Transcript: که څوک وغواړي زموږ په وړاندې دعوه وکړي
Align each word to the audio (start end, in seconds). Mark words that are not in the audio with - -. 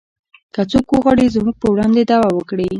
که 0.53 0.61
څوک 0.71 0.85
وغواړي 0.91 1.33
زموږ 1.35 1.55
په 1.61 1.67
وړاندې 1.73 2.01
دعوه 2.09 2.29
وکړي 2.33 2.67